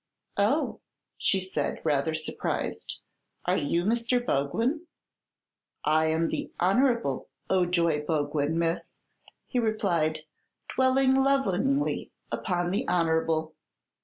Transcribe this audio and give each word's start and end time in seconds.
"Oh," 0.39 0.81
said 1.19 1.75
she, 1.77 1.81
rather 1.83 2.15
surprised; 2.15 2.97
"are 3.45 3.55
you 3.59 3.83
Mr. 3.83 4.19
Boglin?" 4.25 4.87
"I 5.85 6.07
am 6.07 6.29
the 6.29 6.51
Honer'ble 6.59 7.27
Ojoy 7.51 8.03
Boglin, 8.07 8.57
miss," 8.57 8.99
he 9.45 9.59
replied, 9.59 10.21
dwelling 10.73 11.13
lovingly 11.21 12.11
upon 12.31 12.71
the 12.71 12.83
"Honer'ble." 12.89 13.53